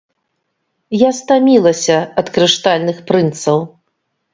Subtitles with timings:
[1.01, 3.67] Я стамілася ад крыштальных прынцаў.